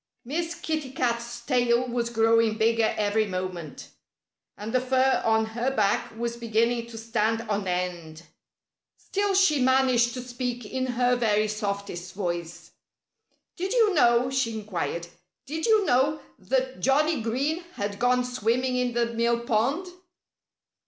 Miss 0.25 0.55
Kitty 0.55 0.93
Cat's 0.93 1.41
tail 1.41 1.87
was 1.87 2.09
growing 2.09 2.57
bigger 2.57 2.91
every 2.97 3.27
moment. 3.27 3.89
And 4.57 4.73
the 4.73 4.81
fur 4.81 5.21
on 5.23 5.45
her 5.53 5.69
back 5.69 6.17
was 6.17 6.35
beginning 6.37 6.87
to 6.87 6.97
stand 6.97 7.41
on 7.41 7.67
end. 7.67 8.23
Still 8.97 9.35
she 9.35 9.61
managed 9.61 10.15
to 10.15 10.21
speak 10.23 10.65
in 10.65 10.87
her 10.87 11.15
very 11.15 11.47
softest 11.47 12.15
voice. 12.15 12.71
"Did 13.55 13.73
you 13.73 13.93
know" 13.93 14.31
she 14.31 14.55
inquired 14.57 15.05
"did 15.45 15.67
you 15.67 15.85
know 15.85 16.19
that 16.39 16.79
Johnnie 16.79 17.21
Green 17.21 17.63
had 17.73 17.99
gone 17.99 18.23
swimming 18.25 18.77
in 18.77 18.93
the 18.93 19.05
mill 19.13 19.41
pond?" 19.41 19.85